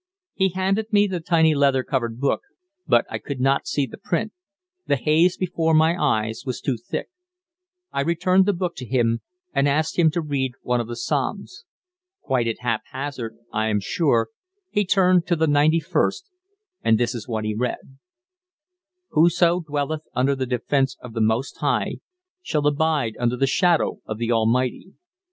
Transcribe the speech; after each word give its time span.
He 0.33 0.49
handed 0.49 0.91
me 0.91 1.05
the 1.05 1.19
tiny 1.19 1.53
leather 1.53 1.83
covered 1.83 2.19
book, 2.19 2.41
but 2.87 3.05
I 3.07 3.19
could 3.19 3.39
not 3.39 3.67
see 3.67 3.85
the 3.85 3.99
print; 3.99 4.33
the 4.87 4.95
haze 4.95 5.37
before 5.37 5.75
my 5.75 5.95
eyes 5.95 6.41
was 6.43 6.59
too 6.59 6.75
thick. 6.77 7.07
I 7.91 8.01
returned 8.01 8.47
the 8.47 8.53
book 8.53 8.73
to 8.77 8.85
him, 8.87 9.21
and 9.53 9.69
asked 9.69 9.99
him 9.99 10.09
to 10.09 10.21
read 10.21 10.53
one 10.63 10.79
of 10.81 10.87
the 10.87 10.95
Psalms. 10.95 11.65
Quite 12.19 12.47
at 12.47 12.61
haphazard, 12.61 13.37
I 13.53 13.67
am 13.67 13.79
sure, 13.79 14.29
he 14.71 14.85
turned 14.85 15.27
to 15.27 15.35
the 15.35 15.45
ninety 15.45 15.79
first, 15.79 16.31
and 16.83 16.97
this 16.99 17.13
is 17.13 17.27
what 17.27 17.45
he 17.45 17.53
read: 17.53 17.99
"Whoso 19.09 19.59
dwelleth 19.59 20.07
under 20.15 20.35
the 20.35 20.47
defence 20.47 20.97
of 20.99 21.13
the 21.13 21.21
Most 21.21 21.57
High; 21.57 21.97
shall 22.41 22.65
abide 22.65 23.13
under 23.19 23.37
the 23.37 23.45
shadow 23.45 23.99
of 24.07 24.17
the 24.17 24.31
Almighty. 24.31 24.93